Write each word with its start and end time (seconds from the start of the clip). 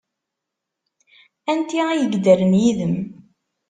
Anti 1.51 1.79
ay 1.87 1.99
yeddren 2.01 2.53
yid-m? 2.61 2.95